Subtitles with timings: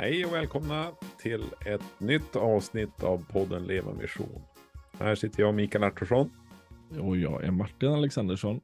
[0.00, 4.42] Hej och välkomna till ett nytt avsnitt av podden Leva Mission.
[4.98, 6.30] Här sitter jag Mikael Artursson.
[7.00, 8.60] Och jag är Martin Alexandersson.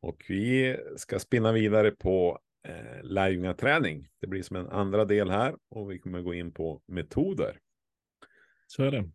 [0.00, 4.08] Och vi ska spinna vidare på eh, lärjungaträning.
[4.20, 7.58] Det blir som en andra del här och vi kommer gå in på metoder.
[8.66, 9.10] Så är det.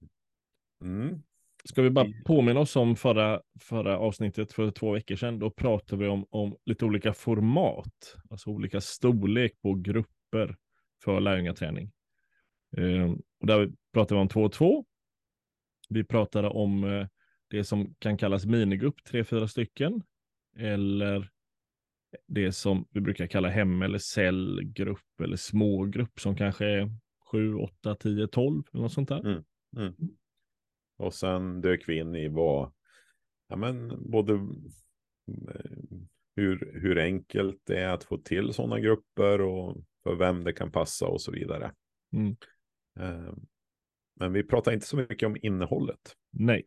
[0.81, 1.21] Mm.
[1.63, 5.39] Ska vi bara påminna oss om förra, förra avsnittet för två veckor sedan.
[5.39, 9.73] Då pratade vi om, om lite olika format, alltså olika storlek på
[10.37, 10.55] grupper
[11.03, 11.91] för lärjungaträning.
[12.77, 14.85] Ehm, och där pratade vi om 2-2.
[15.89, 17.07] Vi pratade om eh,
[17.49, 20.03] det som kan kallas minigrupp, tre fyra stycken,
[20.57, 21.31] eller
[22.27, 26.91] det som vi brukar kalla hem eller cellgrupp eller smågrupp som kanske är
[27.31, 29.19] 7, 8, 10, 12 eller något sånt där.
[29.19, 29.43] Mm,
[29.77, 29.93] mm.
[30.97, 32.71] Och sen dök vi in i vad,
[33.47, 35.97] ja men både eh,
[36.35, 39.77] hur, hur enkelt det är att få till sådana grupper och
[40.07, 41.73] för vem det kan passa och så vidare.
[42.13, 42.35] Mm.
[42.99, 43.33] Eh,
[44.19, 46.15] men vi pratar inte så mycket om innehållet.
[46.31, 46.63] Nej.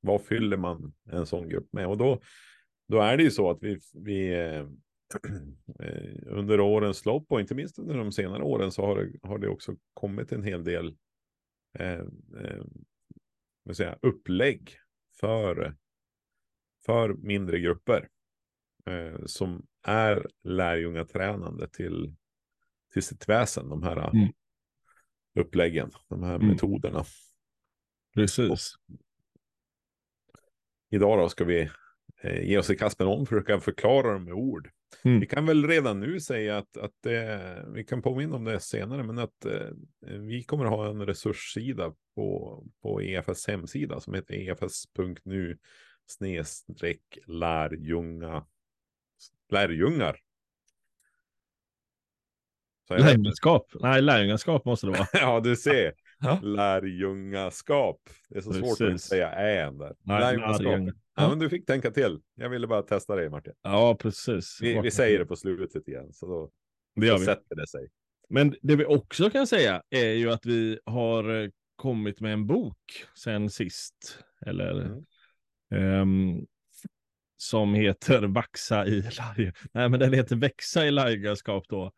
[0.00, 1.86] Vad fyller man en sån grupp med?
[1.86, 2.20] Och då,
[2.88, 4.66] då är det ju så att vi, vi eh,
[6.26, 9.48] under årens lopp och inte minst under de senare åren så har det, har det
[9.48, 10.96] också kommit en hel del
[11.78, 12.00] eh,
[12.40, 12.64] eh,
[13.72, 14.76] säga, upplägg
[15.20, 15.76] för,
[16.86, 18.08] för mindre grupper
[18.86, 22.14] eh, som är lärjungatränande till,
[22.92, 24.28] till sitt väsen, de här mm.
[25.40, 26.48] uppläggen, de här mm.
[26.48, 27.04] metoderna.
[28.14, 28.50] Precis.
[28.50, 28.58] Och
[30.90, 31.70] idag då ska vi
[32.22, 34.70] eh, ge oss i kast med dem, försöka förklara dem med ord.
[35.04, 35.20] Mm.
[35.20, 39.02] Vi kan väl redan nu säga att, att det, vi kan påminna om det senare,
[39.02, 39.68] men att eh,
[40.00, 45.58] vi kommer att ha en resurssida på, på EFS hemsida som heter efs.nu
[46.06, 48.46] snedstreck lärjunga
[49.48, 50.16] lärjungar.
[52.90, 53.66] Lärjungaskap?
[53.80, 55.06] Nej, lärjungaskap måste det vara.
[55.12, 55.92] ja, du ser.
[56.24, 56.40] Ja.
[56.42, 58.00] Lärjungaskap.
[58.28, 58.78] Det är så Precis.
[58.78, 59.94] svårt att säga än där.
[60.06, 60.94] Lärjungaskap.
[61.16, 62.18] Ja, men du fick tänka till.
[62.34, 63.52] Jag ville bara testa dig Martin.
[63.62, 64.58] Ja, precis.
[64.62, 66.50] Vi, vi säger det på slutet igen, så då,
[67.00, 67.24] det gör då vi.
[67.24, 67.88] sätter det sig.
[68.28, 72.46] Men det vi också kan säga är ju att vi har eh, kommit med en
[72.46, 74.24] bok sen sist.
[74.46, 75.00] Eller
[75.70, 76.00] mm.
[76.00, 76.46] um,
[77.36, 79.04] som heter Vaxa i
[79.72, 81.92] Nej, men den heter Växa i lärjungaskap då.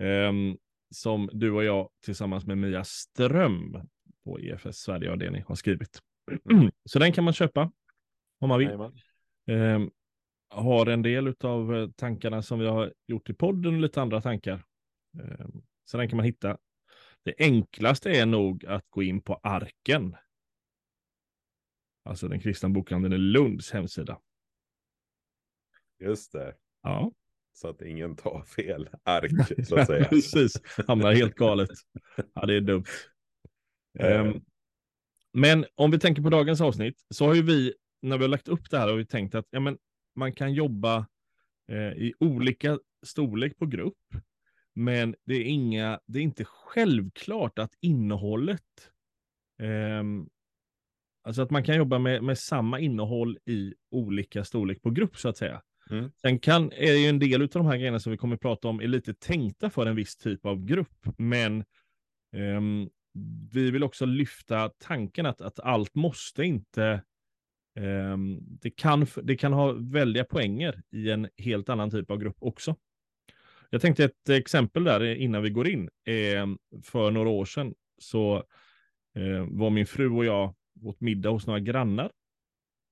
[0.00, 0.58] Um,
[0.90, 3.88] som du och jag tillsammans med Mia Ström
[4.24, 5.98] på EFS Sverigeavdelning har skrivit.
[6.84, 7.72] Så den kan man köpa
[8.38, 8.70] om man vill.
[9.46, 9.80] Eh,
[10.48, 14.20] har en del av eh, tankarna som vi har gjort i podden och lite andra
[14.20, 14.64] tankar.
[15.18, 15.46] Eh,
[15.84, 16.58] så den kan man hitta.
[17.22, 20.16] Det enklaste är nog att gå in på Arken.
[22.04, 24.20] Alltså den kristna bokhandeln i Lunds hemsida.
[25.98, 26.56] Just det.
[26.82, 27.12] Ja.
[27.60, 30.04] Så att ingen tar fel ark, så att säga.
[30.10, 31.70] Precis, hamnar helt galet.
[32.34, 32.84] Ja, det är dumt.
[33.98, 34.44] Um,
[35.32, 38.48] men om vi tänker på dagens avsnitt så har ju vi när vi har lagt
[38.48, 39.78] upp det här har vi tänkt att ja, men
[40.16, 41.06] man kan jobba
[41.72, 44.14] eh, i olika storlek på grupp.
[44.74, 48.90] Men det är, inga, det är inte självklart att innehållet,
[49.62, 50.02] eh,
[51.22, 55.28] alltså att man kan jobba med, med samma innehåll i olika storlek på grupp så
[55.28, 55.62] att säga.
[55.90, 56.10] Mm.
[56.20, 58.40] Sen kan, är det ju en del av de här grejerna som vi kommer att
[58.40, 61.64] prata om är lite tänkta för en viss typ av grupp, men
[62.36, 62.90] um,
[63.52, 67.02] vi vill också lyfta tanken att, att allt måste inte
[67.78, 72.36] um, det, kan, det kan ha väldiga poänger i en helt annan typ av grupp
[72.38, 72.76] också.
[73.70, 75.90] Jag tänkte ett exempel där innan vi går in.
[76.06, 78.44] Ehm, för några år sedan så
[79.48, 82.10] var min fru och jag åt middag hos några grannar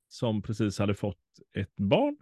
[0.08, 1.18] som precis hade fått
[1.56, 2.16] ett barn.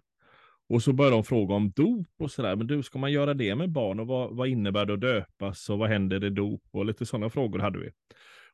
[0.68, 2.56] Och så började de fråga om dop och sådär.
[2.56, 4.00] Men du, ska man göra det med barn?
[4.00, 5.70] Och vad, vad innebär det att döpas?
[5.70, 6.62] Och vad händer i dop?
[6.70, 7.90] Och lite sådana frågor hade vi.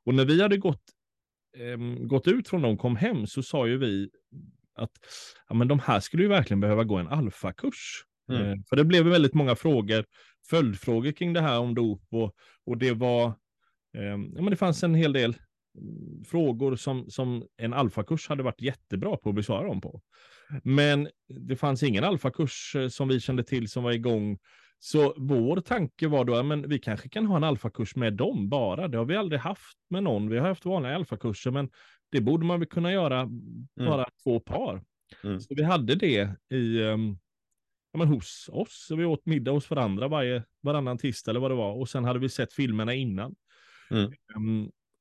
[0.05, 0.83] Och när vi hade gått
[1.57, 4.11] eh, gått ut från dem kom hem så sa ju vi
[4.75, 4.91] att
[5.49, 8.05] ja, men de här skulle ju verkligen behöva gå en alfakurs.
[8.29, 8.43] Mm.
[8.43, 10.05] Eh, för det blev väldigt många frågor,
[10.51, 12.35] följdfrågor kring det här om dop och,
[12.67, 13.27] och det var,
[13.97, 14.03] eh,
[14.35, 15.37] ja men det fanns en hel del
[16.27, 20.01] frågor som, som en alfakurs hade varit jättebra på att besvara dem på.
[20.65, 24.39] Men det fanns ingen alfakurs eh, som vi kände till som var igång
[24.85, 28.89] så vår tanke var då, att vi kanske kan ha en alfakurs med dem bara.
[28.89, 30.29] Det har vi aldrig haft med någon.
[30.29, 31.71] Vi har haft vanliga alfakurser, men
[32.11, 33.67] det borde man väl kunna göra mm.
[33.77, 34.85] bara två par.
[35.25, 35.41] Mm.
[35.41, 37.19] Så vi hade det i, um,
[37.93, 38.87] ja, men hos oss.
[38.89, 41.73] Så vi åt middag hos varandra varje, varannan tisdag eller vad det var.
[41.73, 43.35] Och sen hade vi sett filmerna innan.
[43.91, 44.13] Mm.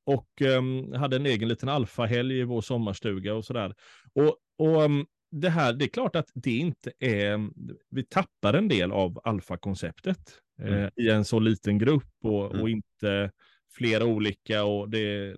[0.06, 3.74] Och um, hade en egen liten alfahelg i vår sommarstuga och sådär.
[4.14, 7.50] Och, och um, det här, det är klart att det inte är,
[7.90, 10.18] vi tappar en del av alfakonceptet.
[10.62, 10.90] eh, Mm.
[10.96, 12.62] i en så liten grupp och, Mm.
[12.62, 13.30] och inte
[13.76, 15.36] flera olika och det,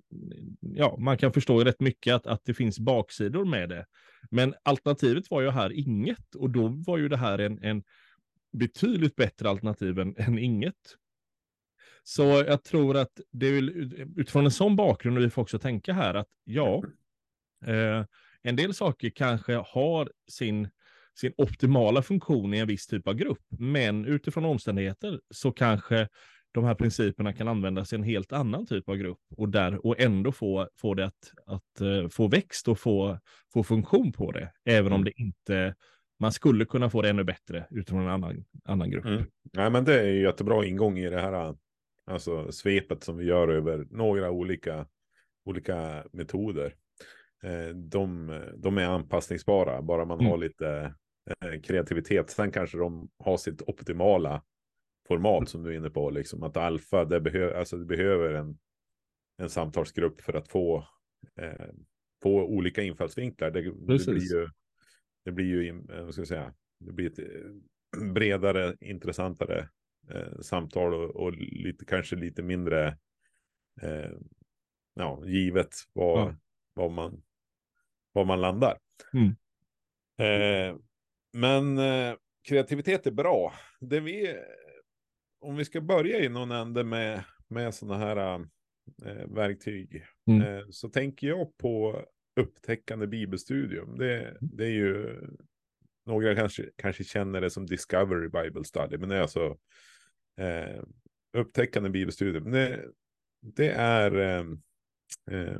[0.60, 3.86] ja, man kan förstå rätt mycket att, att det finns baksidor med det.
[4.30, 7.82] Men alternativet var ju här inget och då var ju det här en, en
[8.52, 10.74] betydligt bättre alternativ än, än inget.
[12.06, 13.62] Så jag tror att det är
[14.20, 16.82] utifrån en sån bakgrund vi får också tänka här att ja,
[17.66, 18.04] eh,
[18.42, 20.68] en del saker kanske har sin,
[21.14, 26.08] sin optimala funktion i en viss typ av grupp, men utifrån omständigheter så kanske
[26.52, 30.00] de här principerna kan användas i en helt annan typ av grupp och, där, och
[30.00, 33.18] ändå få, få det att, att eh, få växt och få,
[33.52, 35.04] få funktion på det, även om Mm.
[35.04, 35.74] det inte,
[36.18, 39.04] man skulle kunna få det ännu bättre utifrån en annan, annan grupp.
[39.04, 39.24] Mm.
[39.52, 41.54] Nej, men det är ju jättebra ingång i det här
[42.06, 44.86] alltså svepet som vi gör över några olika,
[45.44, 46.74] olika metoder.
[47.42, 50.30] Eh, de, de är anpassningsbara, bara man Mm.
[50.30, 50.94] har lite
[51.40, 52.30] eh, kreativitet.
[52.30, 54.42] Sen kanske de har sitt optimala
[55.08, 58.58] format som du är inne på, liksom att alfa, det, behö alltså det behöver en,
[59.42, 60.88] en samtalsgrupp för att få,
[61.40, 61.66] eh,
[62.22, 63.50] få olika infallsvinklar.
[63.50, 64.48] Det, det blir ju,
[65.24, 69.68] det blir ju, vad ska jag säga, det blir ett eh, bredare, intressantare
[70.10, 72.86] eh, samtal och, och lite, kanske lite mindre
[73.82, 74.10] eh,
[74.94, 76.36] ja, givet vad, Ja.
[76.74, 77.22] vad, man,
[78.12, 78.78] vad man landar.
[79.12, 79.28] Mm.
[80.18, 80.76] Eh,
[81.32, 82.14] men eh,
[82.48, 83.52] kreativitet är bra.
[83.80, 84.36] Det vi,
[85.40, 88.34] om vi ska börja i någon ände med, med sådana här
[89.04, 90.42] eh, verktyg Mm.
[90.42, 92.04] eh, så tänker jag på
[92.40, 93.98] upptäckande bibelstudium.
[93.98, 95.20] Det, det är ju
[96.06, 99.58] några kanske, kanske känner det som Discovery Bible Study, men det är alltså
[100.36, 100.82] eh,
[101.36, 102.50] upptäckande bibelstudium.
[102.50, 102.84] Det,
[103.40, 104.16] det är
[105.30, 105.58] eh,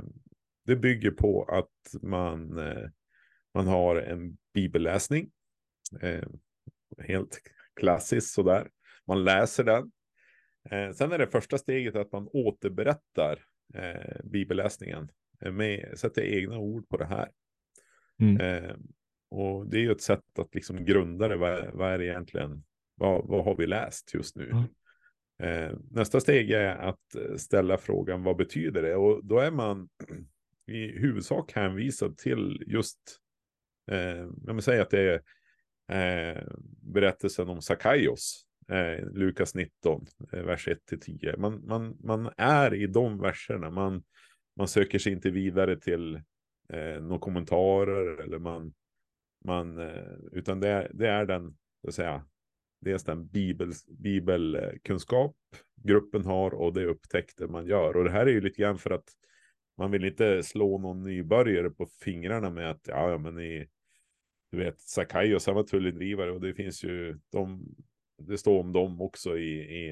[0.66, 2.88] det bygger på att man, eh,
[3.54, 5.30] man har en bibelläsning.
[6.00, 6.28] Eh,
[6.98, 7.40] helt
[7.74, 8.70] klassiskt sådär.
[9.06, 9.92] Man läser den.
[10.70, 13.44] Eh, sen är det första steget att man återberättar
[13.74, 15.08] eh, bibelläsningen.
[15.40, 17.30] Med, sätter egna ord på det här.
[18.20, 18.40] Mm.
[18.40, 18.76] Eh,
[19.30, 21.36] och det är ju ett sätt att liksom grunda det.
[21.36, 22.64] Vad, vad är det egentligen?
[22.94, 24.50] Vad, vad har vi läst just nu?
[24.50, 24.64] Mm.
[25.38, 28.96] Eh, nästa steg är att ställa frågan vad betyder det?
[28.96, 29.88] Och då är man
[30.66, 32.98] i huvudsak hänvisad till just,
[33.90, 35.22] eh, jag säga att det är
[35.88, 36.42] eh,
[36.82, 41.36] berättelsen om Sakaios, eh, Lukas 19, eh, vers 1-10.
[41.36, 44.02] Man, man, man är i de verserna, man,
[44.56, 46.14] man söker sig inte vidare till
[46.72, 48.74] eh, några kommentarer eller man,
[49.44, 52.24] man eh, utan det är, det är den, så att säga,
[52.84, 55.36] dels den bibels, bibelkunskap
[55.84, 57.96] gruppen har och det upptäckter man gör.
[57.96, 59.08] Och det här är ju lite grann för att
[59.78, 63.68] man vill inte slå någon nybörjare på fingrarna med att ja, men i,
[64.50, 67.74] du vet, Sakaios han var tullindrivare och det finns ju de,
[68.18, 69.90] det står om dem också i, i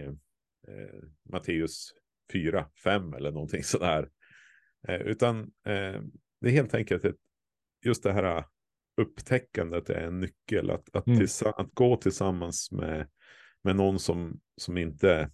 [0.69, 1.95] eh, Matteus
[2.33, 4.11] 4, 5 eller någonting sådär.
[4.89, 6.03] Eh, utan eh,
[6.41, 7.17] det är helt enkelt ett,
[7.85, 8.45] just det här
[8.97, 10.71] upptäckandet är en nyckel.
[10.71, 11.27] Att, att, Mm.
[11.57, 13.09] att gå tillsammans med,
[13.63, 15.31] med någon som, som inte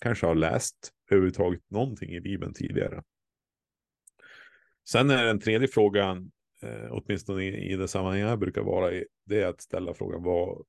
[0.00, 3.02] kanske har läst överhuvudtaget någonting i Bibeln tidigare.
[4.88, 6.30] Sen är den tredje frågan,
[6.62, 10.22] eh, åtminstone i, i det sammanhang jag brukar vara i, det är att ställa frågan
[10.22, 10.64] vad,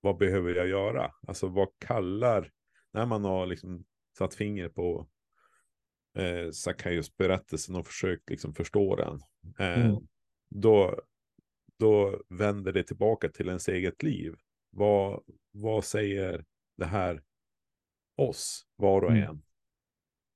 [0.00, 1.12] vad behöver jag göra?
[1.26, 2.50] Alltså vad kallar,
[2.92, 3.84] när man har liksom
[4.18, 5.08] satt finger på
[6.18, 6.50] eh,
[7.16, 9.20] berättelsen och försökt liksom förstå den,
[9.58, 9.96] eh, Mm.
[10.48, 11.00] då,
[11.82, 14.34] då vänder det tillbaka till ens eget liv.
[14.70, 15.22] Vad,
[15.52, 16.44] vad säger
[16.76, 17.22] det här
[18.16, 19.22] oss, var och Mm.
[19.22, 19.42] en?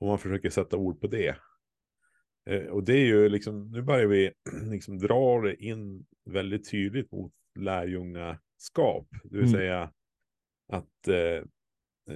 [0.01, 1.37] Och man försöker sätta ord på det.
[2.51, 4.33] Eh, och det är ju liksom, nu börjar vi
[4.71, 9.09] liksom dra det in väldigt tydligt mot lärjungaskap.
[9.25, 9.53] Det vill Mm.
[9.53, 9.93] säga
[10.73, 11.45] att eh,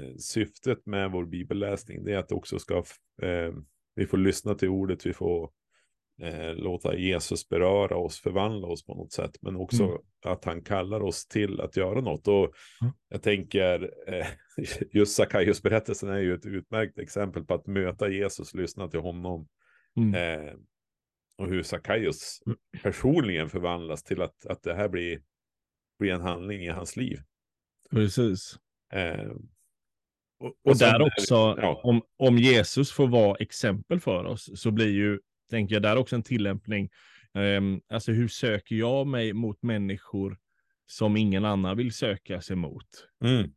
[0.01, 2.77] eh, syftet med vår bibelläsning det är att också ska,
[3.23, 3.55] eh,
[3.95, 5.51] vi får lyssna till ordet, vi får
[6.23, 9.99] eh, låta Jesus beröra oss, förvandla oss på något sätt, men också Mm.
[10.25, 12.29] att han kallar oss till att göra något.
[12.29, 12.93] Och Mm.
[13.09, 14.27] jag tänker, eh,
[14.93, 19.49] just Sackaios berättelsen är ju ett utmärkt exempel på att möta Jesus, lyssna till honom,
[19.97, 20.15] Mm.
[20.49, 20.55] eh,
[21.39, 22.43] och hur Sackaios
[22.83, 25.23] personligen förvandlas till att, att det här blir,
[25.99, 27.21] blir en handling i hans liv.
[27.91, 28.59] Precis.
[28.93, 29.31] Eh,
[30.41, 31.81] och, Och sen- där också, ja.
[31.85, 36.17] om, om Jesus får vara exempel för oss, så blir ju, tänker jag, där också
[36.17, 36.91] en tillämpning.
[37.35, 40.39] Ehm, alltså hur söker jag mig mot människor
[40.87, 42.87] som ingen annan vill söka sig mot?
[43.25, 43.51] Mm,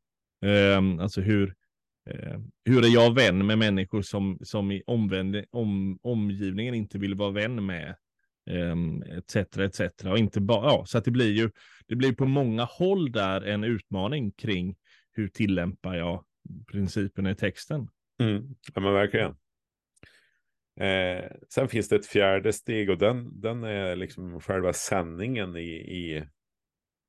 [0.46, 1.56] Ehm, alltså hur,
[2.10, 7.16] eh, hur är jag vän med människor som, som i omvänd, om, omgivningen inte vill
[7.16, 7.96] vara vän med?
[9.18, 9.82] Etc, etc.
[10.06, 11.50] Och inte bara, ja, så att det blir ju,
[11.88, 14.76] det blir på många håll där en utmaning kring
[15.12, 16.24] hur tillämpar jag
[16.72, 17.88] principerna i texten?
[18.22, 18.56] Mm.
[18.74, 19.36] Ja, men verkligen.
[20.76, 25.70] Eh, sen finns det ett fjärde steg och den, den är liksom själva sändningen i,
[25.72, 26.28] i,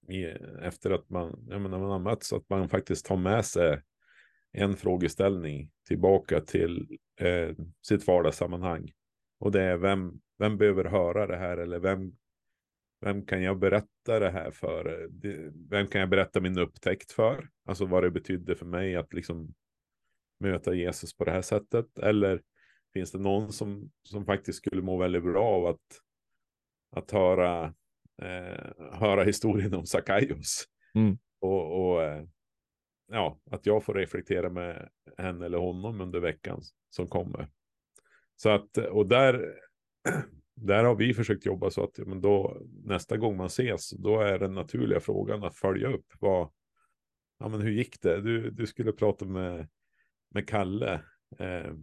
[0.09, 0.25] i
[0.62, 3.83] efter att man, ja, man har mötts, att man faktiskt tar med sig
[4.52, 7.50] en frågeställning tillbaka till eh,
[7.83, 8.92] sitt vardagssammanhang.
[9.40, 12.12] Och det är vem, vem behöver höra det här eller vem,
[13.00, 15.09] vem kan jag berätta det här för?
[15.71, 17.49] Vem kan jag berätta min upptäckt för?
[17.64, 19.54] Alltså vad det betydde för mig att liksom
[20.40, 21.99] möta Jesus på det här sättet.
[21.99, 22.42] Eller
[22.94, 26.00] finns det någon som, som faktiskt skulle må väldigt bra av att,
[26.96, 27.74] att höra,
[28.22, 30.64] eh, höra historien om Sakaios?
[30.94, 31.18] Mm.
[31.40, 32.24] Och, och eh,
[33.06, 36.60] ja, att jag får reflektera med henne eller honom under veckan
[36.90, 37.48] som kommer.
[38.36, 39.54] Så att, och där,
[40.54, 44.38] där har vi försökt jobba så att men då, nästa gång man ses, då är
[44.38, 46.06] den naturliga frågan att följa upp.
[46.20, 46.50] Vad,
[47.38, 48.20] ja, men hur gick det?
[48.20, 49.68] Du, du skulle prata med,
[50.30, 50.94] med Kalle.
[51.38, 51.74] Eh,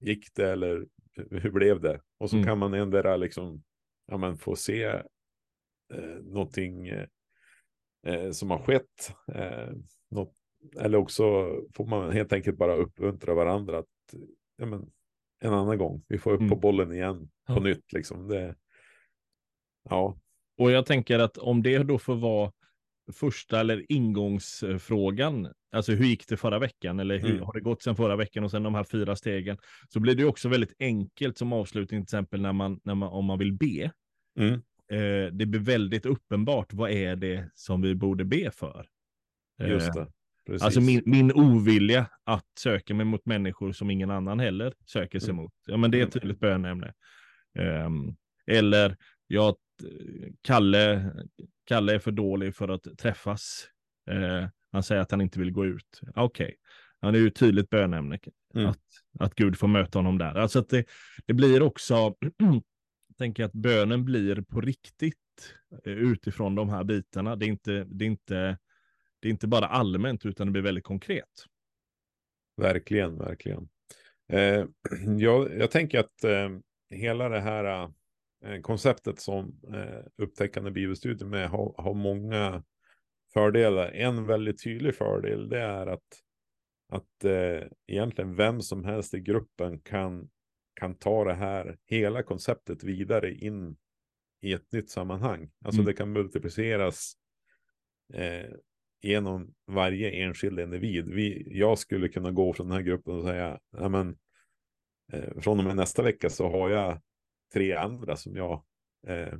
[0.00, 0.86] gick det eller
[1.30, 2.00] hur blev det?
[2.18, 2.46] Och så mm.
[2.46, 3.62] kan man ändra liksom,
[4.06, 4.84] ja, men få se
[5.94, 6.88] eh, någonting
[8.06, 9.14] eh, som har skett.
[9.34, 9.72] Eh,
[10.10, 10.34] något,
[10.80, 11.22] eller också
[11.74, 14.14] får man helt enkelt bara uppmuntra varandra att
[14.56, 14.90] ja, men,
[15.40, 16.04] en annan gång.
[16.08, 16.50] Vi får upp mm.
[16.50, 17.60] på bollen igen på ja.
[17.60, 18.28] nytt liksom.
[18.28, 18.56] Det,
[19.88, 20.18] ja.
[20.56, 22.52] Och jag tänker att om det då får vara
[23.12, 27.42] första eller ingångsfrågan, alltså hur gick det förra veckan eller hur mm.
[27.42, 30.24] har det gått sedan förra veckan och sen de här fyra stegen, så blir det
[30.24, 33.90] också väldigt enkelt som avslutning till exempel när man, när man om man vill be.
[34.38, 34.54] Mm.
[34.92, 38.86] Eh, det blir väldigt uppenbart, vad är det som vi borde be för?
[39.68, 40.06] Just det.
[40.46, 40.62] Precis.
[40.62, 45.30] Alltså min, min ovilja att söka mig mot människor som ingen annan heller söker sig
[45.30, 45.42] mm.
[45.42, 45.52] mot.
[45.66, 46.20] Ja, men det är ett mm.
[46.20, 46.92] tydligt bönämne.
[47.58, 49.56] Um, eller jag,
[50.42, 51.12] Kalle,
[51.64, 53.68] Kalle är för dålig för att träffas.
[54.10, 56.00] Uh, han säger att han inte vill gå ut.
[56.14, 56.56] Okej,
[57.00, 57.12] okay.
[57.12, 58.18] det är ju tydligt bönämne.
[58.54, 58.66] Mm.
[58.66, 58.78] Att,
[59.18, 60.34] att Gud får möta honom där.
[60.34, 60.84] Alltså att det,
[61.26, 62.14] det blir också,
[63.18, 65.16] tänker att bönen blir på riktigt
[65.84, 67.36] eh, utifrån de här bitarna.
[67.36, 68.58] Det är inte, det är inte
[69.20, 71.46] det är inte bara allmänt utan det blir väldigt konkret.
[72.56, 73.68] Verkligen, verkligen.
[74.28, 74.64] Eh,
[75.18, 76.48] jag, jag, tänker att eh,
[76.90, 77.90] hela det här eh,
[78.62, 82.62] konceptet som eh, upptäckande bibelstudier med har, har, många
[83.32, 83.88] fördelar.
[83.88, 86.08] En väldigt tydlig fördel det är att,
[86.88, 90.28] att eh, egentligen vem som helst i gruppen kan,
[90.74, 93.76] kan ta det här, hela konceptet vidare in
[94.40, 95.50] i ett nytt sammanhang.
[95.64, 95.86] Alltså mm.
[95.86, 97.12] det kan multipliceras
[98.12, 98.50] eh,
[99.02, 101.08] genom varje enskild individ.
[101.08, 104.16] Vi, jag skulle kunna gå från den här gruppen och säga, men,
[105.12, 107.00] eh, från och med nästa vecka så har jag
[107.52, 108.64] tre andra som jag
[109.06, 109.38] eh,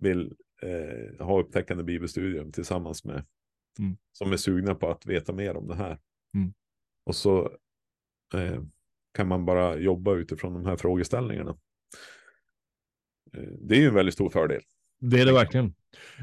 [0.00, 3.24] vill eh, ha upptäckande bibelstudium tillsammans med.
[3.78, 3.96] Mm.
[4.12, 5.98] Som är sugna på att veta mer om det här.
[6.34, 6.54] Mm.
[7.06, 7.58] Och så
[8.34, 8.62] eh,
[9.14, 11.58] kan man bara jobba utifrån de här frågeställningarna.
[13.32, 14.62] Eh, det är ju en väldigt stor fördel.
[15.00, 15.74] Det är det verkligen.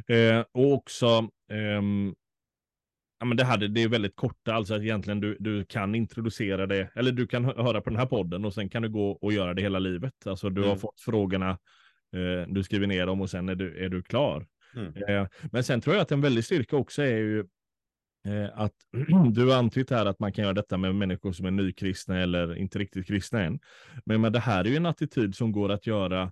[0.07, 2.15] Eh, och också ehm,
[3.21, 6.67] Ja, men det, här, det är väldigt korta, alltså att egentligen du, du kan introducera
[6.67, 9.33] det, eller du kan höra på den här podden och sen kan du gå och
[9.33, 10.27] göra det hela livet.
[10.27, 10.69] Alltså du mm.
[10.69, 11.49] har fått frågorna,
[12.15, 14.47] eh, du skriver ner dem och sen är du, är du klar.
[14.75, 14.93] Mm.
[15.07, 17.39] Eh, men sen tror jag att en väldig styrka också är ju
[18.27, 18.73] eh, att
[19.33, 22.55] du har antytt här att man kan göra detta med människor som är nykristna eller
[22.55, 23.59] inte riktigt kristna än.
[24.05, 26.31] Men, men det här är ju en attityd som går att göra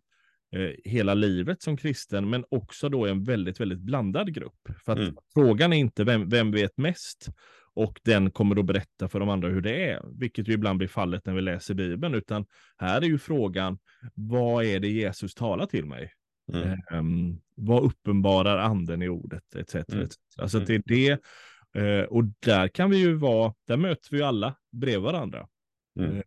[0.86, 4.70] hela livet som kristen, men också då en väldigt, väldigt blandad grupp.
[4.86, 5.16] För att mm.
[5.34, 7.30] frågan är inte vem, vem vet mest?
[7.74, 10.88] Och den kommer då berätta för de andra hur det är, vilket ju ibland blir
[10.88, 12.46] fallet när vi läser Bibeln, utan
[12.78, 13.78] här är ju frågan,
[14.14, 16.14] vad är det Jesus talar till mig?
[16.54, 16.80] Mm.
[16.92, 19.76] Um, vad uppenbarar anden i ordet, etc.
[19.76, 20.06] Mm.
[20.06, 20.16] etc.
[20.38, 20.66] Alltså mm.
[20.68, 21.20] det är det,
[21.82, 25.48] uh, och där kan vi ju vara, där möter vi alla bredvid varandra.
[26.00, 26.22] Uh,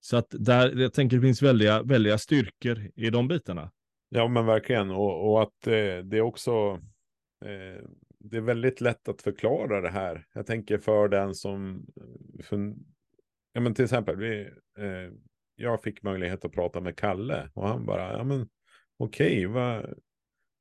[0.00, 3.70] så att där, jag tänker det finns väldiga, väldiga styrkor i de bitarna.
[4.08, 4.90] Ja, men verkligen.
[4.90, 6.80] Och, och att eh, det är också,
[7.44, 7.84] eh,
[8.18, 10.26] det är väldigt lätt att förklara det här.
[10.34, 11.86] Jag tänker för den som,
[12.42, 12.74] för,
[13.52, 14.40] ja men till exempel, vi,
[14.78, 15.12] eh,
[15.56, 18.48] jag fick möjlighet att prata med Kalle och han bara, ja men
[18.98, 19.94] okej, okay, vad,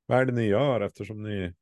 [0.06, 1.53] vad är det ni gör eftersom ni,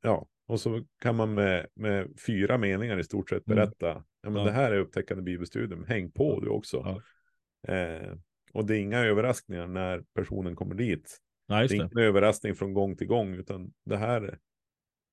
[0.00, 3.56] ja, och så kan man med, med fyra meningar i stort sett mm.
[3.56, 4.02] berätta, mm.
[4.22, 4.44] Ja men ja.
[4.44, 6.76] det här är upptäckande bibelstudium, häng på du också.
[6.84, 7.74] Ja.
[7.74, 8.16] Eh,
[8.52, 11.18] och det är inga överraskningar när personen kommer dit.
[11.46, 14.38] Ja, det är ingen överraskning från gång till gång, utan det här,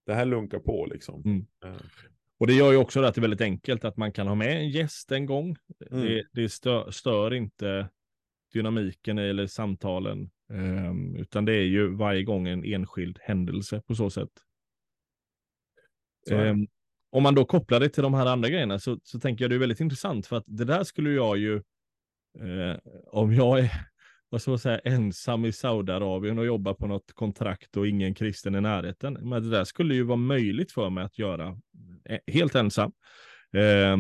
[0.06, 1.24] det här lunkar på liksom.
[1.26, 1.46] Mm.
[1.66, 1.82] Eh.
[2.40, 4.58] Och det gör ju också att det är väldigt enkelt att man kan ha med
[4.58, 5.56] en gäst en gång.
[5.92, 6.06] Mm.
[6.06, 7.90] Det, det stör, stör, inte
[8.54, 14.10] dynamiken eller samtalen, um, utan det är ju varje gång en enskild händelse på så
[14.10, 14.30] sätt.
[16.28, 16.68] Så um,
[17.12, 19.56] om man då kopplar det till de här andra grejerna så, så tänker jag det
[19.56, 21.56] är väldigt intressant för att det där skulle jag ju,
[22.40, 23.72] eh, om jag är
[24.30, 28.56] vad ska man säga, ensam i Saudiarabien och jobbar på något kontrakt och ingen kristen
[28.56, 29.14] i närheten.
[29.14, 31.58] Men det där skulle ju vara möjligt för mig att göra
[32.06, 32.92] eh, helt ensam.
[33.54, 33.98] Eh,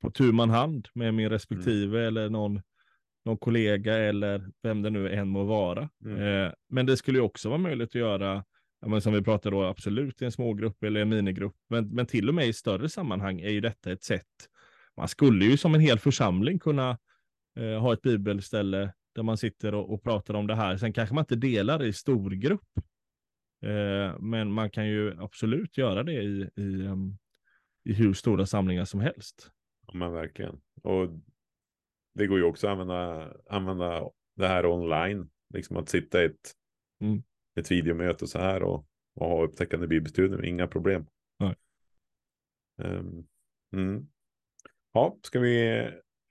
[0.00, 2.08] på tu man hand med min respektive mm.
[2.08, 2.60] eller någon,
[3.24, 5.88] någon kollega eller vem det nu än må vara.
[6.04, 6.22] Mm.
[6.22, 8.44] Eh, men det skulle ju också vara möjligt att göra
[8.86, 12.28] men som vi pratade då, absolut i en smågrupp eller en minigrupp, men, men till
[12.28, 14.48] och med i större sammanhang är ju detta ett sätt.
[14.96, 16.98] Man skulle ju som en hel församling kunna
[17.56, 20.76] eh, ha ett bibelställe där man sitter och, och, pratar om det här.
[20.76, 22.78] Sen kanske man inte delar i storgrupp,
[23.62, 27.18] eh, men man kan ju absolut göra det i, i, um,
[27.84, 29.50] i hur stora samlingar som helst.
[29.86, 30.60] Ja, men verkligen.
[30.82, 31.08] Och
[32.14, 36.52] det går ju också att använda, använda det här online, liksom att sitta i ett
[37.00, 37.22] mm
[37.60, 41.06] ett videomöte så här och, och ha upptäckande bibelstudium, inga problem.
[41.38, 41.54] Nej.
[42.82, 43.28] Um,
[43.72, 44.06] mm.
[44.92, 45.82] Ja, ska vi,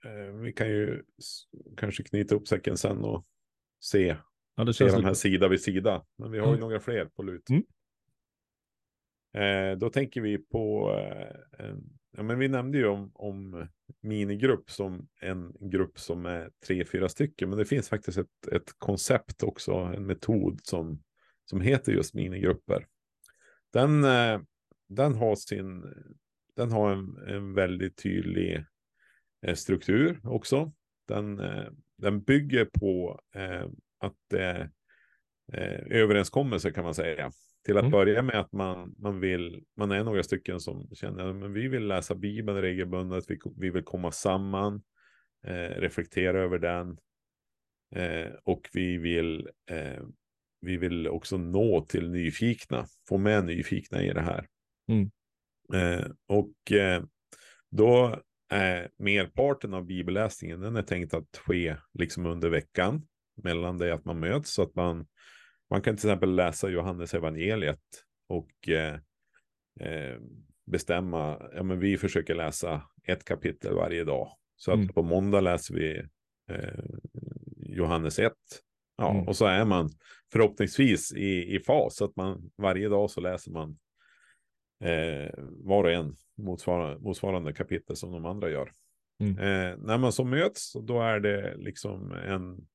[0.06, 1.04] uh, vi kan ju
[1.78, 3.26] kanske knyta upp säcken sen och
[3.84, 4.18] se,
[4.56, 6.06] ja, det se de här sida vid sida.
[6.18, 6.60] Men vi har ju mm.
[6.60, 7.50] några fler på lut.
[7.50, 7.64] Mm.
[9.34, 10.92] Eh, då tänker vi på,
[11.60, 11.76] eh,
[12.18, 13.68] ja men vi nämnde ju om, om
[14.02, 17.50] minigrupp som en grupp som är tre, fyra stycken.
[17.50, 21.04] Men det finns faktiskt ett, ett koncept också, en metod som
[21.52, 22.88] som heter just minigrupper.
[23.74, 24.42] Den, eh,
[24.90, 25.84] den har sin,
[26.56, 28.66] den har en, en väldigt tydlig
[29.46, 30.72] eh, struktur också.
[31.08, 31.68] Den, eh,
[31.98, 33.20] den bygger på
[34.00, 34.70] att det
[35.54, 37.32] är överenskommelser kan man säga.
[37.66, 37.92] Till att mm.
[37.92, 41.88] börja med att man, man vill, man är några stycken som känner att vi vill
[41.88, 44.82] läsa Bibeln regelbundet, vi, vi vill komma samman,
[45.44, 46.98] eh, reflektera över den
[47.96, 50.04] eh, och vi vill eh,
[50.62, 54.48] vi vill också nå till nyfikna, få med nyfikna i det här.
[54.88, 55.12] Mm.
[55.74, 57.04] Eh, och eh,
[57.70, 63.08] då är merparten av bibelläsningen, den är tänkt att ske liksom under veckan,
[63.44, 65.08] mellan det att man möts, så att man,
[65.70, 67.80] man kan till exempel läsa Johannes evangeliet
[68.28, 68.94] och eh,
[69.80, 70.20] eh
[70.66, 74.38] bestämma, ja men vi försöker läsa ett kapitel varje dag.
[74.56, 74.88] Så att mm.
[74.88, 75.98] på måndag läser vi
[76.52, 76.84] eh,
[77.58, 78.34] Johannes 1
[79.02, 79.28] Ja, mm.
[79.28, 79.90] och så är man
[80.32, 83.78] förhoppningsvis i, i fas, att man varje dag så läser man
[84.84, 88.72] eh, var och en motsvarande, motsvarande kapitel som de andra gör.
[89.20, 89.38] Mm.
[89.38, 92.68] Eh, när man så möts, då är det liksom en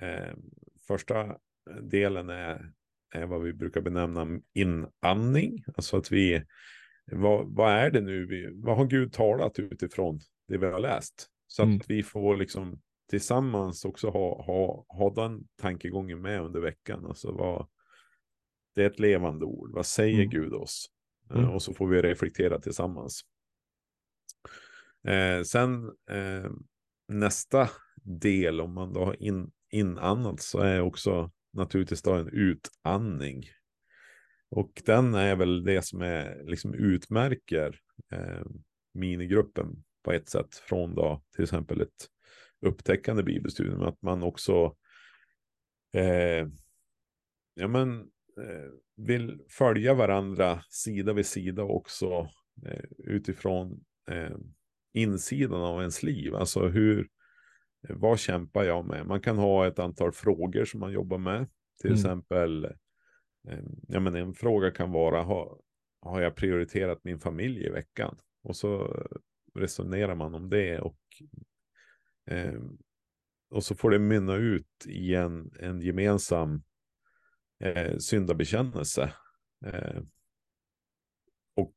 [0.00, 0.34] eh,
[0.86, 1.36] första
[1.82, 2.72] delen är,
[3.14, 6.44] är vad vi brukar benämna inandning, alltså att vi
[7.12, 11.28] vad, vad är det nu, vi, vad har Gud talat utifrån det vi har läst?
[11.46, 11.80] Så att mm.
[11.88, 17.06] vi får liksom tillsammans också ha, ha, ha den tankegången med under veckan.
[17.06, 17.68] Alltså vad,
[18.74, 19.70] det är ett levande ord.
[19.72, 20.30] Vad säger mm.
[20.30, 20.86] Gud oss?
[21.30, 21.50] Eh, mm.
[21.50, 23.20] och så får vi reflektera tillsammans.
[25.08, 26.50] Eh, sen eh,
[27.08, 27.68] nästa
[28.02, 33.44] del, om man då har in, inannat, så är också naturligtvis då en utandning.
[34.50, 37.80] Och den är väl det som är, liksom utmärker
[38.12, 38.44] eh,
[38.94, 42.08] minigruppen på ett sätt från då till exempel ett
[42.64, 44.76] upptäckande bibelstudium, att man också
[45.92, 46.48] eh,
[47.54, 48.00] ja, men,
[48.40, 52.28] eh, vill följa varandra sida vid sida också
[52.66, 54.36] eh, utifrån eh,
[54.92, 56.34] insidan av ens liv.
[56.34, 57.08] Alltså hur,
[57.88, 59.06] vad kämpar jag med?
[59.06, 61.46] Man kan ha ett antal frågor som man jobbar med.
[61.80, 61.98] Till mm.
[61.98, 62.64] exempel,
[63.48, 65.58] eh, ja, men en fråga kan vara, har,
[66.00, 68.18] har jag prioriterat min familj i veckan?
[68.42, 68.96] Och så
[69.54, 70.98] resonerar man om det och
[72.26, 72.60] Eh,
[73.50, 76.62] och så får det mynna ut i en, en gemensam
[77.60, 79.12] eh, syndabekännelse.
[79.66, 80.02] Eh,
[81.54, 81.74] och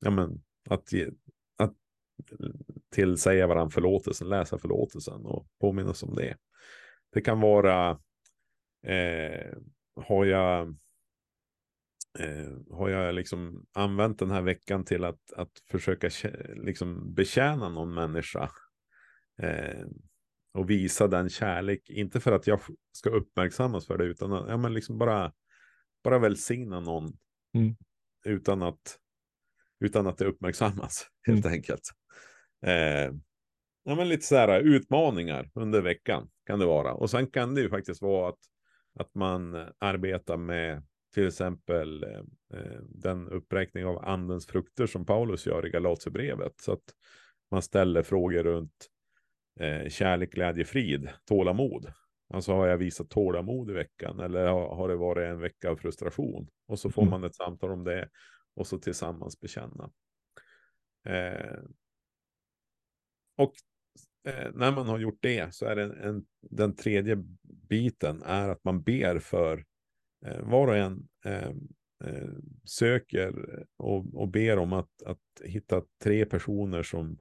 [0.00, 1.10] ja, men, att, ge,
[1.56, 1.74] att
[2.94, 6.36] tillsäga varandra förlåtelsen, läsa förlåtelsen och påminnas om det.
[7.12, 7.90] Det kan vara,
[8.82, 9.54] eh,
[9.96, 10.76] har jag
[12.18, 16.10] eh, har jag liksom använt den här veckan till att, att försöka
[16.54, 18.50] liksom betjäna någon människa
[19.42, 19.86] Eh,
[20.54, 22.60] och visa den kärlek, inte för att jag
[22.92, 25.32] ska uppmärksammas för det, utan att, ja, men liksom bara,
[26.04, 27.16] bara välsigna någon
[27.54, 27.76] mm.
[28.24, 28.98] utan, att,
[29.80, 31.56] utan att det uppmärksammas, helt mm.
[31.56, 31.90] enkelt.
[32.66, 33.12] Eh,
[33.84, 36.94] ja, men lite så här utmaningar under veckan kan det vara.
[36.94, 38.40] Och sen kan det ju faktiskt vara att,
[38.98, 40.82] att man arbetar med
[41.14, 42.02] till exempel
[42.54, 46.60] eh, den uppräkning av andens frukter som Paulus gör i Galaterbrevet.
[46.60, 46.84] Så att
[47.50, 48.90] man ställer frågor runt
[49.60, 51.92] eh, kärlek, glädje, frid, tålamod.
[52.34, 55.76] Alltså har jag visat tålamod i veckan eller har, har det varit en vecka av
[55.76, 56.48] frustration?
[56.66, 57.10] Och så får mm.
[57.10, 58.08] man ett samtal om det
[58.54, 59.90] och så tillsammans bekänna.
[61.06, 61.58] Eh,
[63.36, 63.52] och
[64.28, 67.16] eh, när man har gjort det så är det en, en, den tredje
[67.68, 69.64] biten är att man ber för
[70.26, 71.50] eh, var och en eh,
[72.04, 72.30] eh,
[72.64, 77.18] söker och, och ber om att, att hitta tre personer som,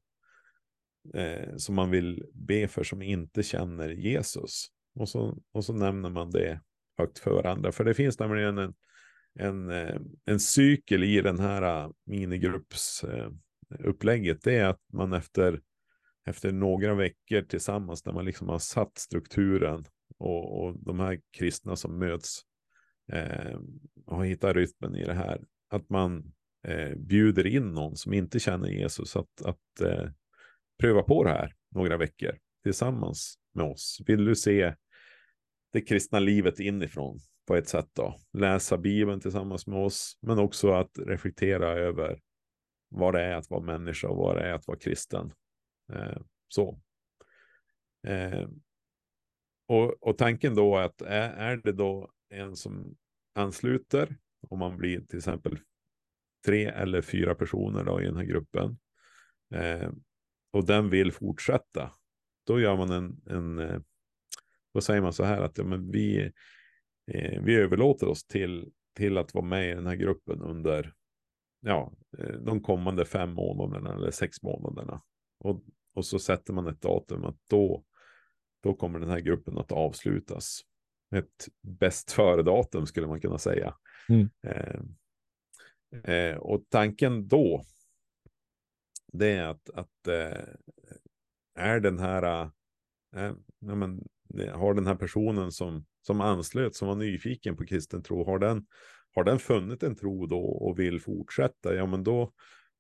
[1.14, 4.68] eh, som man vill be för som inte känner Jesus.
[4.96, 6.62] Och så, och så nämner man det
[6.98, 7.72] högt för varandra.
[7.72, 8.74] För det finns nämligen en,
[9.40, 14.38] en, eh, en cykel i den här eh, minigruppsupplägget.
[14.38, 15.62] Eh, det är att man efter,
[16.26, 19.86] efter några veckor tillsammans, när man liksom har satt strukturen
[20.18, 22.42] och, och de här kristna som möts
[23.12, 23.60] eh,
[24.06, 25.42] har hittat rytmen i det här.
[25.70, 26.34] Att man
[26.68, 30.10] eh, bjuder in någon som inte känner Jesus att, att eh,
[30.80, 34.02] pröva på det här några veckor tillsammans med oss.
[34.06, 34.76] Vill du se
[35.74, 38.20] det kristna livet inifrån på ett sätt då?
[38.34, 42.20] Läsa Bibeln tillsammans med oss, men också att reflektera över
[42.90, 45.34] vad det är att vara människa och vad det är att vara kristen.
[45.94, 46.80] Eh, så.
[48.08, 48.48] Eh,
[49.68, 52.96] och, och tanken då är att är, är det då en som
[53.36, 54.18] ansluter,
[54.50, 55.60] om man blir till exempel
[56.46, 58.78] tre eller fyra personer då i den här gruppen,
[59.54, 59.92] eh,
[60.56, 61.92] och den vill fortsätta,
[62.48, 63.80] då gör man en, en eh,
[64.74, 66.32] då säger man så här att ja, men vi,
[67.12, 70.94] eh, vi överlåter oss till, till att vara med i den här gruppen under
[71.62, 75.02] ja, eh, de kommande fem månaderna eller sex månaderna.
[75.40, 75.64] Och,
[75.94, 77.84] och så sätter man ett datum att då,
[78.64, 80.62] då kommer den här gruppen att avslutas
[81.16, 83.76] ett bäst före-datum skulle man kunna säga.
[84.10, 84.30] Mm.
[84.44, 87.64] Eh, eh, och tanken då,
[89.18, 90.46] det är att, att eh,
[91.56, 94.04] är den här, eh, eh ja, men,
[94.40, 98.40] eh, har den här personen som, som anslöt, som var nyfiken på kristen tro, har
[98.40, 98.66] den,
[99.16, 102.34] har den funnit en tro då och vill fortsätta, ja men då,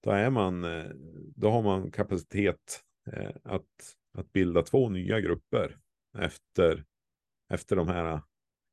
[0.03, 0.91] då är man, eh,
[1.35, 5.77] då har man kapacitet eh, att, att bilda två nya grupper
[6.17, 6.85] efter
[7.49, 8.21] efter de här,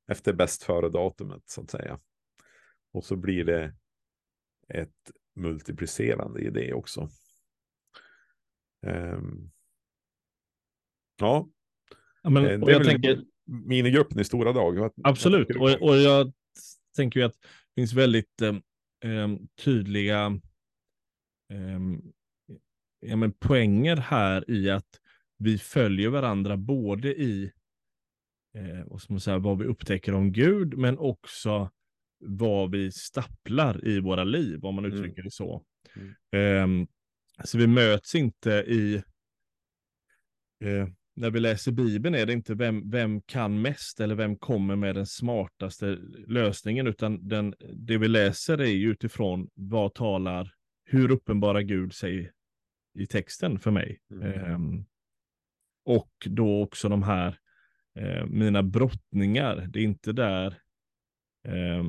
[0.09, 2.01] efter bäst före datumet så att säga.
[2.93, 3.75] Och så blir det
[4.69, 7.09] ett multiplicerande i det också.
[8.87, 9.51] Um,
[11.21, 11.49] ja.
[12.23, 13.25] ja men, eh, det är jag väl tänker...
[13.45, 14.91] minigruppen i stora drag.
[15.05, 16.33] Absolut, och, och jag
[16.97, 18.59] tänker ju att det finns väldigt eh,
[19.65, 20.41] tydliga
[21.53, 21.81] eh,
[23.01, 25.01] ja, men poänger här i att
[25.39, 27.53] vi följer varandra både i
[28.55, 31.71] eh, vad, man säga, vad vi upptäcker om Gud, men också
[32.25, 34.97] vad vi stapplar i våra liv, om man mm.
[34.97, 35.25] uttrycker mm.
[35.25, 35.65] det så.
[35.97, 36.81] Mm.
[36.81, 36.87] Eh,
[37.45, 38.95] så vi möts inte i,
[40.65, 44.77] eh, när vi läser Bibeln är det inte vem, vem kan mest eller vem kommer
[44.77, 45.87] med den smartaste
[46.27, 52.33] lösningen, utan den, det vi läser är utifrån vad talar, hur uppenbara Gud sig
[52.99, 54.01] i texten för mig.
[54.11, 54.55] Mm.
[54.55, 54.87] Um,
[55.85, 57.39] och då också de här
[57.99, 59.67] eh, mina brottningar.
[59.71, 60.59] Det är inte där
[61.45, 61.85] eh,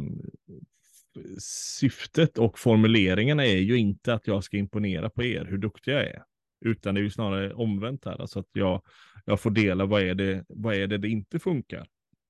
[1.39, 6.01] syftet och formuleringarna är ju inte att jag ska imponera på er, hur duktig jag
[6.01, 6.23] är.
[6.65, 8.81] Utan det är ju snarare omvänt här, alltså att jag,
[9.25, 11.87] jag får dela vad är det, vad är det det inte funkar.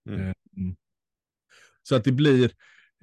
[0.10, 0.22] Mm.
[0.22, 0.76] Eh, mm.
[1.84, 2.52] Så att det blir,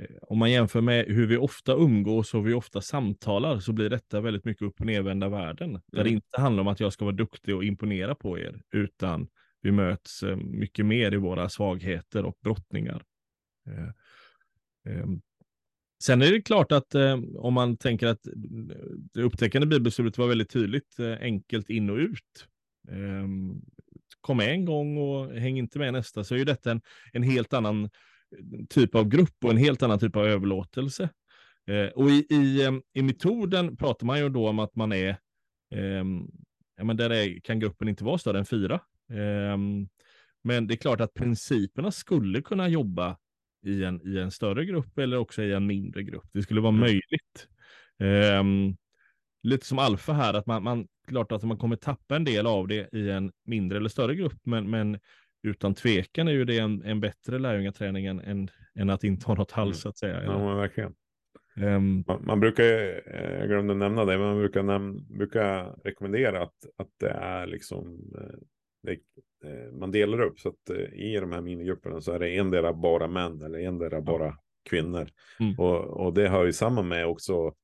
[0.02, 3.72] eh, om man jämför med hur vi ofta umgås och hur vi ofta samtalar, så
[3.72, 5.70] blir detta väldigt mycket upp och nervända världen.
[5.70, 5.82] Mm.
[5.86, 9.28] Där det inte handlar om att jag ska vara duktig och imponera på er, utan
[9.62, 13.02] vi möts eh, mycket mer i våra svagheter och brottningar.
[16.02, 18.26] Sen är det klart att eh, om man tänker att
[19.12, 22.46] det upptäckande bibelstudiet var väldigt tydligt, eh, enkelt in och ut.
[22.88, 23.28] Eh,
[24.20, 26.80] kom med en gång och häng inte med nästa, så är ju detta en,
[27.12, 27.88] en helt annan eh,
[28.68, 31.08] typ av grupp och en helt annan typ av överlåtelse.
[31.94, 35.16] Och i, i, ehm, i metoden pratar man ju då om att man är,
[35.74, 36.26] ehm,
[36.76, 38.80] ja men där är, kan gruppen inte vara större än fyra.
[39.12, 39.88] Ehm,
[40.44, 43.16] men det är klart att principerna skulle kunna jobba
[43.62, 46.28] i en, i en större grupp eller också i en mindre grupp.
[46.32, 46.80] Det skulle vara mm.
[46.80, 47.48] möjligt.
[48.40, 48.76] Um,
[49.42, 52.68] lite som alfa här, att man, man klart att man kommer tappa en del av
[52.68, 54.98] det i en mindre eller större grupp, men, men
[55.42, 59.34] utan tvekan är ju det en, en bättre lärjungaträning än, än, än att inte ha
[59.34, 59.80] något alls, mm.
[59.80, 60.24] så att säga.
[60.24, 60.94] Ja, men verkligen.
[61.56, 62.64] Um, man, man, brukar,
[63.38, 68.12] jag glömde nämna det, men man brukar, näm brukar rekommendera att, att det är liksom
[68.18, 68.38] eh,
[68.82, 68.98] det, eh,
[69.72, 72.74] man delar upp så att eh, i de här minigrupperna så är det en del
[72.74, 74.38] bara män eller en del bara
[74.70, 75.10] kvinnor.
[75.40, 75.58] Mm.
[75.58, 77.54] Och, och det hör ju samman med också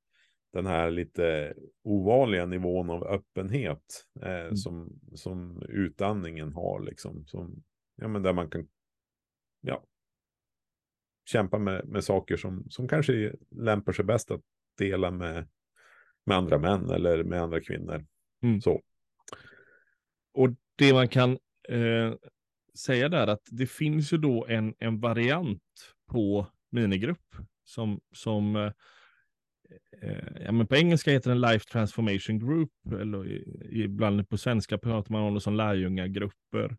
[0.53, 4.57] den här lite ovanliga nivån av öppenhet eh, mm.
[4.57, 7.27] som, som utandningen har liksom.
[7.27, 7.63] Som,
[7.97, 8.69] ja, men där man kan
[9.61, 9.85] ja,
[11.29, 14.43] kämpa med, med saker som, som kanske lämpar sig bäst att
[14.79, 15.49] dela med,
[16.25, 18.07] med andra män eller med andra kvinnor.
[18.43, 18.61] Mm.
[18.61, 18.83] Så.
[20.33, 22.15] Och det man kan eh,
[22.79, 25.63] säga där att det finns ju då en, en variant
[26.11, 28.73] på minigrupp som, som eh,
[30.03, 33.43] eh ja, men på engelska heter den Life Transformation Group, eller
[33.75, 36.77] ibland på svenska pratar man om det som lärjungagrupper.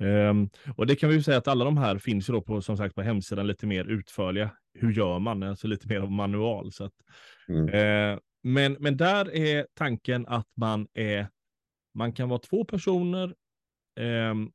[0.00, 2.62] Um, och det kan vi ju säga att alla de här finns ju då på,
[2.62, 4.50] som sagt, på hemsidan lite mer utförliga.
[4.74, 5.42] Hur gör man?
[5.42, 6.72] Alltså lite mer av manual.
[6.72, 6.92] Så att,
[7.48, 7.68] mm.
[7.68, 11.28] uh, men, men där är tanken att man är,
[11.94, 13.34] man kan vara två personer.
[13.98, 14.50] Ehm,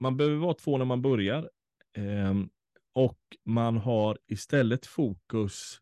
[0.00, 1.50] man behöver vara två när man börjar.
[1.96, 2.48] Ehm,
[2.92, 5.80] och man har istället fokus,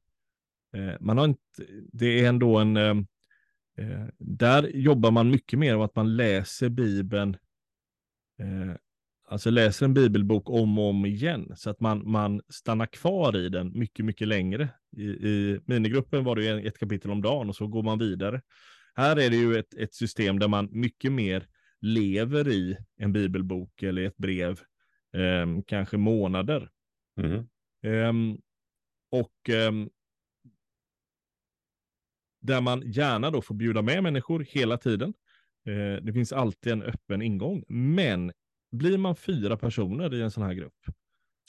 [0.76, 3.06] eh, man har inte, det är ändå en, ehm,
[3.78, 7.36] eh, där jobbar man mycket mer av att man läser Bibeln
[8.38, 8.76] eh,
[9.28, 13.48] alltså läser en bibelbok om och om igen så att man, man stannar kvar i
[13.48, 14.68] den mycket, mycket längre.
[14.96, 18.42] I, i minigruppen var det ett kapitel om dagen och så går man vidare.
[18.94, 21.46] Här är det ju ett, ett system där man mycket mer
[21.80, 24.60] lever i en bibelbok eller ett brev,
[25.16, 26.70] eh, kanske månader.
[27.20, 27.38] Mm.
[27.82, 28.38] Eh,
[29.10, 29.72] och eh,
[32.40, 35.14] där man gärna då får bjuda med människor hela tiden.
[35.66, 38.32] Eh, det finns alltid en öppen ingång, men
[38.72, 40.84] blir man fyra personer i en sån här grupp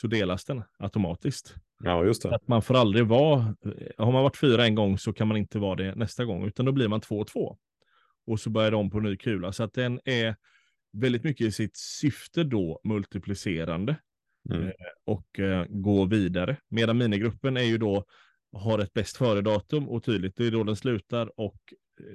[0.01, 1.55] så delas den automatiskt.
[1.83, 2.35] Ja, just det.
[2.35, 3.55] Att man får aldrig vara,
[3.97, 6.65] har man varit fyra en gång så kan man inte vara det nästa gång, utan
[6.65, 7.57] då blir man två och två.
[8.27, 10.35] Och så börjar de på ny kula, så att den är
[10.93, 13.95] väldigt mycket i sitt syfte då multiplicerande
[14.49, 14.67] mm.
[14.67, 14.73] Eh,
[15.05, 16.57] och eh, gå vidare.
[16.69, 18.05] Medan minigruppen är ju då,
[18.51, 21.57] har ett bäst före-datum och tydligt, det är då den slutar och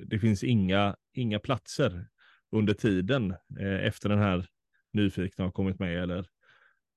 [0.06, 2.06] det finns inga, inga platser
[2.52, 4.46] under tiden eh, efter den här
[4.92, 6.02] nyfikna har kommit med.
[6.02, 6.26] Eller,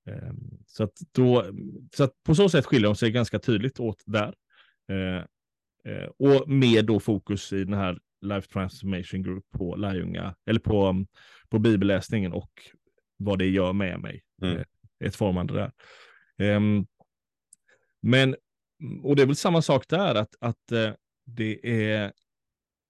[0.08, 0.32] eh,
[0.66, 1.44] så, att då,
[1.94, 4.34] så att på så sätt skiljer de sig ganska tydligt åt där.
[4.88, 5.24] Eh,
[5.92, 11.04] eh och med då fokus i den här Life Transformation Group på lärjunga, eller på,
[11.48, 12.50] på bibelläsningen och
[13.16, 14.22] vad det gör med mig.
[14.42, 14.56] Mm.
[14.56, 14.64] Eh,
[15.04, 15.72] ett formande där.
[16.38, 16.86] Ehm,
[18.02, 18.36] men,
[19.02, 20.92] och det är väl samma sak där, att, att eh,
[21.26, 22.12] det är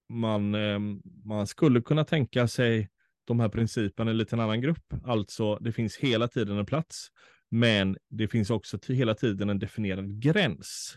[0.08, 0.78] man, eh,
[1.24, 2.90] man skulle kunna tänka sig
[3.24, 4.94] de här principerna i en liten annan grupp.
[5.04, 7.08] Alltså, det finns hela tiden en plats,
[7.50, 10.96] men det finns också hela tiden en definierad gräns.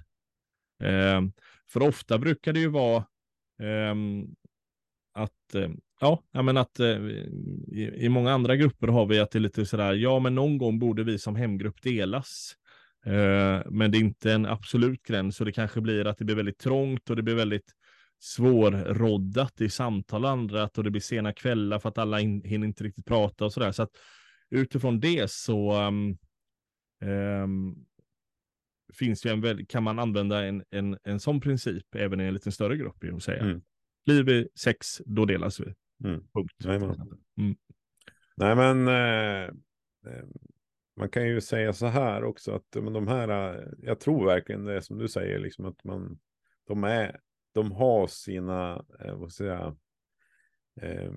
[0.84, 1.22] Eh,
[1.72, 3.06] för ofta brukar det ju vara
[3.60, 4.26] Ehm,
[5.14, 5.70] att, eh,
[6.00, 9.66] ja, men att eh, i, i, många andra grupper har vi att det är lite
[9.66, 12.56] sådär, ja, men någon gång borde vi som hemgrupp delas.
[13.06, 16.36] Eh, men det är inte en absolut gräns och det kanske blir att det blir
[16.36, 17.72] väldigt trångt och det blir väldigt
[18.20, 22.68] svårroddat i samtal och andra och det blir sena kvällar för att alla in, hinner
[22.68, 23.72] inte riktigt prata och sådär.
[23.72, 23.92] Så att
[24.50, 26.18] utifrån det så um,
[27.02, 27.86] um,
[29.00, 32.52] finns ju en kan man använda en, en, en sån princip även i en lite
[32.52, 33.42] större grupp, vill säga.
[33.42, 33.62] Mm.
[34.06, 35.74] Blir vi sex, då delas vi.
[36.04, 36.24] Mm.
[36.34, 36.54] Punkt.
[36.66, 37.56] Nej, mm.
[38.38, 39.44] Nej, men eh,
[40.14, 40.26] eh,
[40.96, 44.66] man kan ju säga så här också att men de här, eh, jag tror verkligen
[44.66, 46.20] det som du säger, liksom att man,
[46.68, 47.20] de är
[47.54, 49.76] de har sina, eh, vad ska jag säga,
[50.82, 51.12] eh,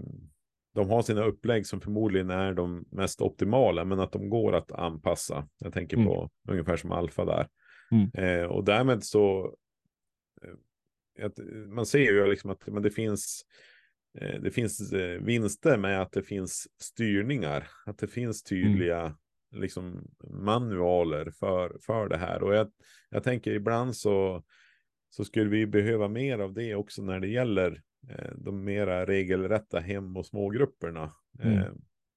[0.75, 4.73] de har sina upplägg som förmodligen är de mest optimala, men att de går att
[4.73, 5.49] anpassa.
[5.59, 6.07] Jag tänker mm.
[6.09, 7.49] på ungefär som alfa där.
[7.93, 8.11] Mm.
[8.15, 9.57] Eh, och därmed så,
[10.43, 13.47] eh, att, man ser ju liksom att men det finns,
[14.19, 18.63] eh, det finns eh, vinster med att det finns styrningar, att det finns mm.
[18.63, 19.63] tydliga mm.
[19.63, 22.43] liksom manualer för, för det här.
[22.43, 22.73] Och jag,
[23.11, 24.45] jag tänker ibland så
[25.15, 29.81] så skulle vi behöva mer av det också när det gäller eh, de mera regelrätta
[29.81, 31.13] hem och smågrupperna.
[31.39, 31.59] Mm.
[31.59, 31.67] Eh,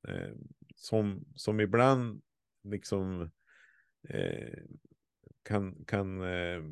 [0.07, 0.31] eh,
[0.75, 2.21] som, som ibland
[2.63, 3.29] liksom
[4.09, 4.59] eh,
[5.45, 6.63] kan, kan eh,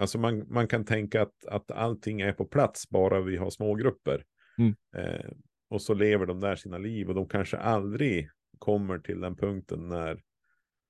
[0.00, 4.24] alltså man, man kan tänka att, att allting är på plats bara vi har smågrupper.
[4.58, 4.74] Mm.
[4.96, 5.30] Eh,
[5.70, 9.88] och så lever de där sina liv och de kanske aldrig kommer till den punkten
[9.88, 10.22] när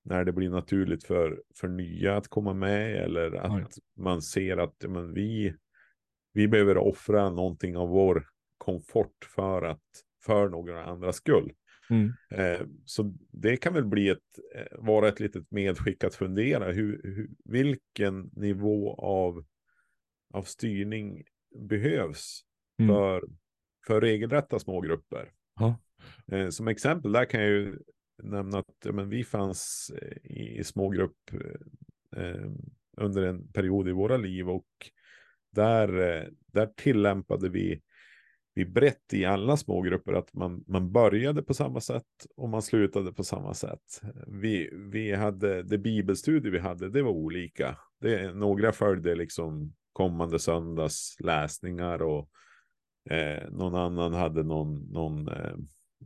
[0.09, 3.83] när det blir naturligt för, för nya att komma med eller att Oj.
[3.97, 5.55] man ser att men, vi,
[6.33, 9.83] vi behöver offra någonting av vår komfort för att
[10.25, 11.53] för några andra skull.
[11.89, 12.13] Mm.
[12.31, 17.01] Eh, så det kan väl bli ett, eh, vara ett litet medskick att fundera hur,
[17.03, 19.45] hur, vilken nivå av,
[20.33, 21.23] av styrning
[21.69, 22.41] behövs
[22.79, 22.95] mm.
[22.95, 23.23] för,
[23.87, 25.31] för regelrätta smågrupper.
[25.55, 25.79] Ja.
[26.31, 27.79] Eh, som exempel där kan jag ju
[28.23, 31.31] nämna att ja, men vi fanns eh, i, i smågrupp
[32.15, 32.51] eh,
[32.97, 34.67] under en period i våra liv och
[35.51, 35.89] där,
[36.45, 37.81] där tillämpade vi,
[38.59, 43.13] vi brett i alla smågrupper att man, man började på samma sätt och man slutade
[43.13, 44.01] på samma sätt.
[44.27, 47.77] Vi, vi hade, det bibelstudier vi hade, det var olika.
[47.99, 52.29] Det, några följde liksom kommande söndags läsningar och
[53.09, 55.53] eh, någon annan hade någon, någon eh,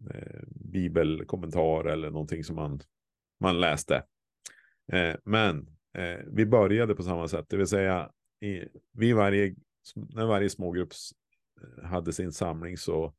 [0.09, 2.79] eh, bibelkommentar eller någonting som man,
[3.39, 4.03] man läste.
[4.91, 8.09] Eh, men eh, vi började på samma sätt, det vill säga
[8.41, 9.55] i, vi varje,
[9.95, 11.13] när varje smågrupps
[11.83, 13.13] hade sin samling så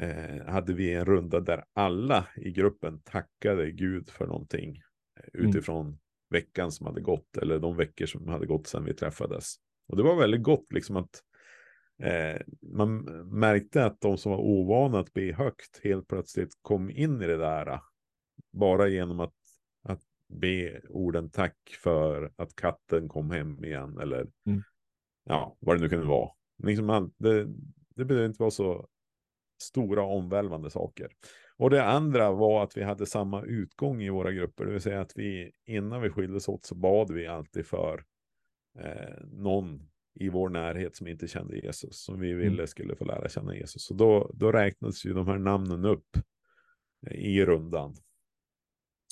[0.00, 4.82] eh, hade vi en runda där alla i gruppen tackade Gud för någonting
[5.20, 5.48] eh, mm.
[5.48, 5.98] utifrån mm.
[6.30, 9.54] veckan som hade gått eller de veckor som hade gått sedan vi träffades.
[9.88, 11.22] Och det var väldigt gott liksom att
[12.02, 12.98] eh, man
[13.38, 17.36] märkte att de som var ovana att be högt helt plötsligt kom in i det
[17.36, 17.80] där.
[18.52, 19.34] Bara genom att,
[19.82, 24.62] att be orden tack för att katten kom hem igen eller mm.
[25.24, 26.30] ja, vad det nu kunde vara.
[26.62, 27.46] Liksom det,
[27.94, 28.88] det behöver inte vara så
[29.62, 31.08] stora omvälvande saker.
[31.56, 35.00] Och det andra var att vi hade samma utgång i våra grupper, det vill säga
[35.00, 38.04] att vi innan vi skildes åt så bad vi alltid för
[38.78, 42.66] eh, någon i vår närhet som inte kände Jesus, som vi ville mm.
[42.66, 43.84] skulle få lära känna Jesus.
[43.84, 46.16] Så då, då räknades ju de här namnen upp
[47.06, 47.94] eh, i rundan.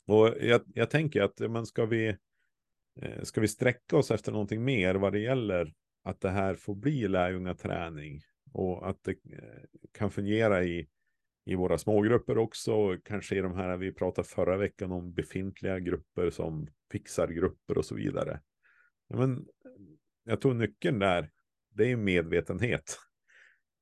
[0.06, 2.16] Och jag, jag tänker att men ska, vi,
[3.00, 6.74] eh, ska vi sträcka oss efter någonting mer vad det gäller att det här får
[6.74, 8.20] bli lärjungaträning
[8.52, 10.88] och att det eh, kan fungera i,
[11.44, 16.30] i våra smågrupper också, kanske i de här vi pratade förra veckan om befintliga grupper
[16.30, 18.40] som fixargrupper och så vidare.
[19.14, 19.46] Men
[20.24, 21.30] jag tror nyckeln där,
[21.70, 22.98] det är medvetenhet.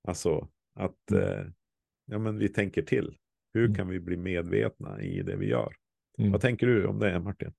[0.09, 1.23] Alltså att mm.
[1.23, 1.47] eh,
[2.07, 3.17] ja, men vi tänker till.
[3.55, 3.75] Hur mm.
[3.75, 5.75] kan vi bli medvetna i det vi gör?
[6.19, 6.33] Mm.
[6.33, 7.53] Vad tänker du om det, Martin?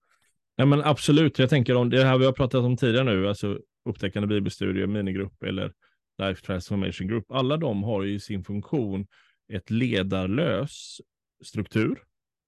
[0.55, 3.59] Ja, men absolut, jag tänker om det här vi har pratat om tidigare nu, alltså
[3.85, 5.73] upptäckande bibelstudier, minigrupp eller
[6.17, 7.31] Life Transformation Group.
[7.31, 9.07] Alla de har i sin funktion
[9.53, 11.01] ett ledarlös
[11.43, 12.03] struktur,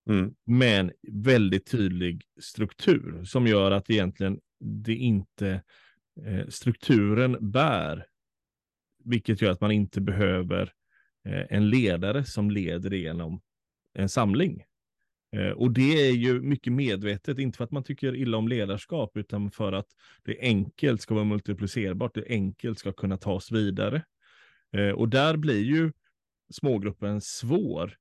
[0.10, 0.34] mm.
[0.46, 5.64] men väldigt tydlig struktur som gör att egentligen det inte
[6.26, 8.06] eh, strukturen bär,
[9.04, 10.74] vilket gör att man inte behöver
[11.26, 13.42] eh, en ledare som leder igenom
[13.94, 14.64] en samling.
[15.34, 19.18] Eh, och det är ju mycket medvetet, inte för att man tycker illa om ledarskap,
[19.18, 19.88] utan för att
[20.24, 24.04] det enkelt ska vara multiplicerbart, det enkelt ska kunna tas vidare.
[24.74, 25.92] Eh, och där blir ju
[26.52, 27.96] smågruppen svår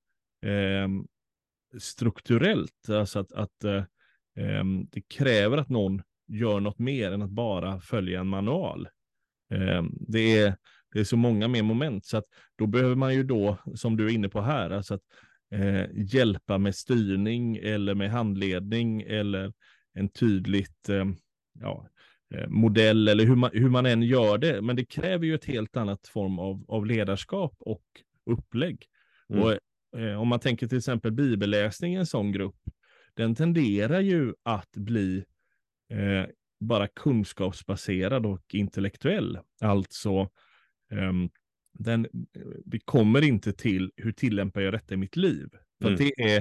[0.45, 0.87] eh,
[1.79, 3.83] strukturellt, alltså att, att eh,
[4.37, 8.87] eh, det kräver att någon gör något mer än att bara följa en manual.
[9.53, 10.55] Eh, det, är,
[10.93, 14.05] det är så många mer moment, så att då behöver man ju då, som du
[14.05, 15.03] är inne på här, alltså att
[15.53, 19.53] eh, hjälpa med styrning eller med handledning eller
[19.93, 21.05] en tydligt eh,
[21.59, 21.87] ja,
[22.33, 24.61] eh, modell eller hur man, hur man än gör det.
[24.61, 27.83] Men det kräver ju ett helt annat form av, av ledarskap och
[28.25, 28.85] upplägg.
[29.29, 29.43] Mm.
[29.43, 29.57] Och,
[29.99, 32.59] eh, om man tänker till exempel bibelläsning i en sån grupp,
[33.13, 35.23] den tenderar ju att bli
[35.89, 36.25] eh,
[36.59, 39.39] bara kunskapsbaserad och intellektuell.
[39.61, 40.29] Alltså
[40.91, 41.29] um,
[41.73, 42.07] den,
[42.65, 45.49] vi kommer inte till hur tillämpar jag detta i mitt liv?
[45.81, 45.99] För mm.
[45.99, 46.37] det är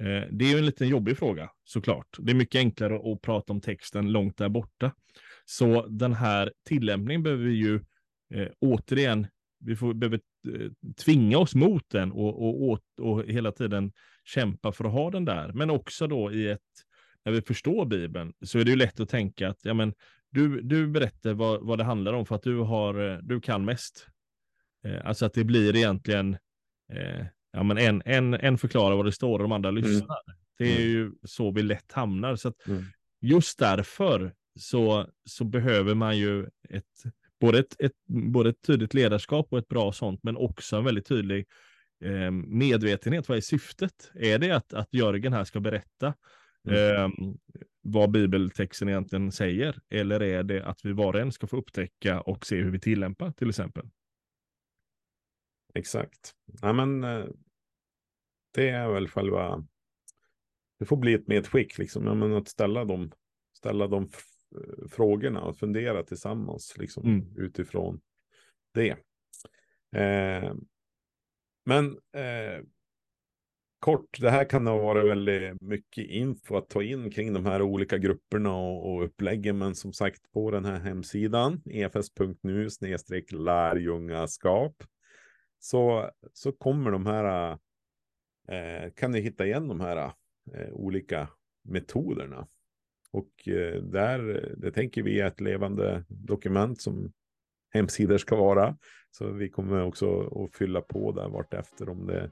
[0.00, 2.16] eh, det är ju en liten jobbig fråga såklart.
[2.18, 4.92] Det är mycket enklare att prata om texten långt där borta.
[5.44, 7.74] Så den här tillämpningen behöver vi ju
[8.34, 9.26] eh, återigen,
[9.60, 10.70] vi får, behöver eh,
[11.04, 13.92] tvinga oss mot den och, och, och, och, hela tiden
[14.24, 15.52] kämpa för att ha den där.
[15.52, 16.60] Men också då i ett,
[17.24, 19.94] när vi förstår Bibeln, så är det ju lätt att tänka att ja, men,
[20.30, 24.06] du, du berättar vad, vad det handlar om för att du, har, du kan mest.
[24.84, 26.36] Eh, alltså att det blir egentligen,
[26.92, 29.82] eh, ja men en, en, en förklarar vad det står och de andra mm.
[29.82, 30.20] lyssnar.
[30.26, 30.38] Mm.
[30.58, 30.88] Det är mm.
[30.88, 32.36] ju så vi lätt hamnar.
[32.36, 32.84] Så mm.
[33.20, 37.02] just därför så, så behöver man ju ett,
[37.40, 41.06] både ett, ett, både ett tydligt ledarskap och ett bra sånt, men också en väldigt
[41.06, 41.46] tydlig
[42.04, 43.28] eh, medvetenhet.
[43.28, 44.12] Vad är syftet?
[44.14, 46.14] Är det att, att Jörgen här ska berätta
[46.68, 46.96] mm.
[46.96, 47.08] eh,
[47.82, 49.78] vad bibeltexten egentligen säger?
[49.90, 52.80] Eller är det att vi var och en ska få upptäcka och se hur vi
[52.80, 53.84] tillämpar till exempel?
[55.74, 56.34] Exakt.
[56.62, 57.26] Ja, men, eh,
[58.54, 59.66] det är väl själva...
[60.78, 62.06] Det får bli ett medskick, liksom.
[62.06, 63.12] Ja, men att ställa de,
[63.52, 64.08] ställa de
[64.90, 67.36] frågorna och fundera tillsammans liksom, mm.
[67.36, 68.00] utifrån
[68.74, 68.90] det.
[69.96, 70.54] Eh,
[71.64, 72.64] men eh,
[73.78, 77.62] kort, det här kan ha varit väldigt mycket info att ta in kring de här
[77.62, 79.58] olika grupperna och, och uppläggen.
[79.58, 84.84] Men som sagt på den här hemsidan, efs.nu snedstreck lärjungaskap
[85.64, 87.58] så, så kommer de här,
[88.48, 89.96] eh, kan ni hitta igen de här
[90.52, 91.28] eh, olika
[91.62, 92.46] metoderna.
[93.10, 97.12] Och eh, där, det tänker vi är ett levande dokument som
[97.70, 98.76] hemsidor ska vara.
[99.10, 102.30] Så vi kommer också att fylla på där vartefter om det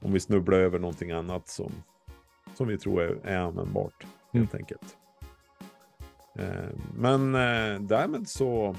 [0.00, 1.72] om vi snubblar över någonting annat som,
[2.54, 4.62] som vi tror är, är användbart helt mm.
[4.62, 4.96] enkelt.
[6.38, 8.76] Eh, men eh, därmed så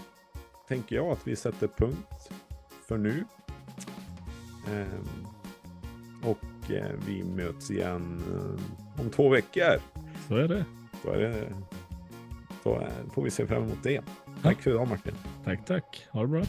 [0.67, 2.31] tänker jag att vi sätter punkt
[2.87, 3.25] för nu.
[4.71, 9.79] Eh, och eh, vi möts igen eh, om två veckor.
[10.27, 10.65] Så är det.
[11.03, 11.53] Då, är det,
[12.63, 14.01] då är, får vi se fram emot det.
[14.41, 15.15] Tack för idag Martin.
[15.45, 16.07] Tack, tack.
[16.11, 16.43] Ha det bra.